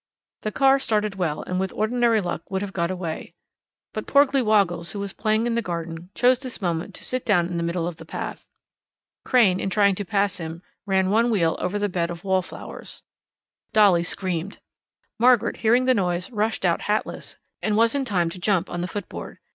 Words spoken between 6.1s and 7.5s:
chose this moment to sit down